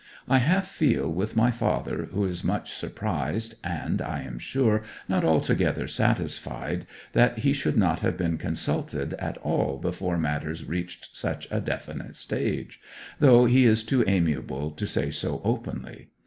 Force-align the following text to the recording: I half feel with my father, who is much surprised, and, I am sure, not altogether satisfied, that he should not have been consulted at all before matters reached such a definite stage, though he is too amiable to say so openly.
I 0.27 0.39
half 0.39 0.67
feel 0.67 1.13
with 1.13 1.35
my 1.35 1.51
father, 1.51 2.09
who 2.11 2.25
is 2.25 2.43
much 2.43 2.73
surprised, 2.73 3.53
and, 3.63 4.01
I 4.01 4.23
am 4.23 4.39
sure, 4.39 4.81
not 5.07 5.23
altogether 5.23 5.87
satisfied, 5.87 6.87
that 7.13 7.37
he 7.37 7.53
should 7.53 7.77
not 7.77 7.99
have 7.99 8.17
been 8.17 8.39
consulted 8.39 9.13
at 9.19 9.37
all 9.43 9.77
before 9.77 10.17
matters 10.17 10.65
reached 10.65 11.15
such 11.15 11.47
a 11.51 11.61
definite 11.61 12.15
stage, 12.15 12.79
though 13.19 13.45
he 13.45 13.65
is 13.65 13.83
too 13.83 14.03
amiable 14.07 14.71
to 14.71 14.87
say 14.87 15.11
so 15.11 15.39
openly. 15.43 16.07